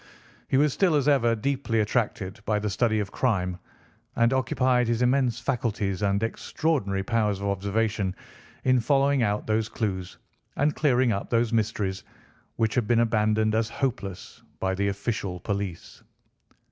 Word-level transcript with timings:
He 0.47 0.57
was 0.57 0.73
still, 0.73 0.95
as 0.95 1.07
ever, 1.07 1.35
deeply 1.35 1.79
attracted 1.81 2.39
by 2.43 2.57
the 2.57 2.71
study 2.71 2.99
of 2.99 3.11
crime, 3.11 3.59
and 4.15 4.33
occupied 4.33 4.87
his 4.87 5.03
immense 5.03 5.39
faculties 5.39 6.01
and 6.01 6.23
extraordinary 6.23 7.03
powers 7.03 7.39
of 7.39 7.45
observation 7.45 8.15
in 8.63 8.79
following 8.79 9.21
out 9.21 9.45
those 9.45 9.69
clues, 9.69 10.17
and 10.55 10.73
clearing 10.75 11.11
up 11.11 11.29
those 11.29 11.53
mysteries 11.53 12.03
which 12.55 12.73
had 12.73 12.87
been 12.87 12.99
abandoned 13.01 13.53
as 13.53 13.69
hopeless 13.69 14.41
by 14.59 14.73
the 14.73 14.87
official 14.87 15.39
police. 15.39 16.01